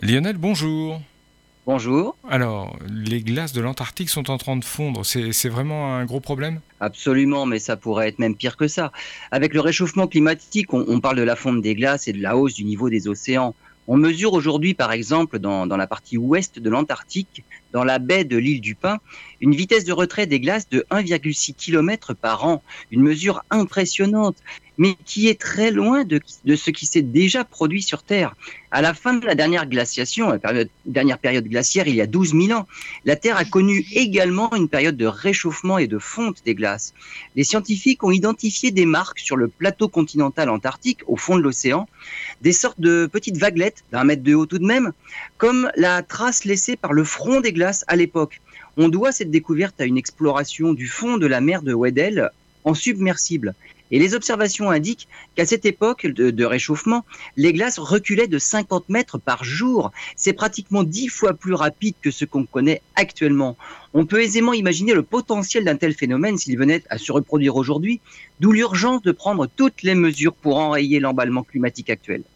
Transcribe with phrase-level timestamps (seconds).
[0.00, 1.00] Lionel, bonjour.
[1.66, 2.16] Bonjour.
[2.30, 5.04] Alors, les glaces de l'Antarctique sont en train de fondre.
[5.04, 6.60] C'est vraiment un gros problème?
[6.78, 8.92] Absolument, mais ça pourrait être même pire que ça.
[9.32, 12.36] Avec le réchauffement climatique, on, on, parle de la fonte des glaces et de la
[12.36, 13.56] hausse du niveau des océans.
[13.90, 17.42] On mesure aujourd'hui, par exemple, dans, dans, la partie ouest de l'Antarctique,
[17.72, 18.98] dans la baie de l'île du Pin,
[19.40, 22.62] une vitesse de retrait des glaces de 1,6 km par an.
[22.90, 24.36] Une mesure impressionnante,
[24.76, 28.34] mais qui est très loin de, de ce qui s'est déjà produit sur Terre.
[28.70, 32.06] À la fin de la dernière glaciation, la période, dernière période glaciaire, il y a
[32.06, 32.66] 12 000 ans,
[33.04, 36.94] la Terre a connu également une période de réchauffement et de fonte des glaces.
[37.34, 41.88] Les scientifiques ont identifié des marques sur le plateau continental antarctique, au fond de l'océan,
[42.42, 44.92] des sortes de petites vaguelettes d'un mètre de haut tout de même,
[45.36, 48.40] comme la trace laissée par le front des glaces à l'époque.
[48.76, 52.30] On doit cette découverte à une exploration du fond de la mer de Weddell
[52.64, 53.54] en submersible.
[53.90, 57.04] Et les observations indiquent qu'à cette époque de, de, réchauffement,
[57.36, 59.92] les glaces reculaient de 50 mètres par jour.
[60.14, 63.56] C'est pratiquement 10 fois plus rapide que ce qu'on connaît actuellement.
[63.94, 68.00] On peut aisément imaginer le potentiel d'un tel phénomène s'il venait à se reproduire aujourd'hui,
[68.40, 72.22] d'où l'urgence de prendre toutes les mesures pour enrayer l'emballement climatique actuel.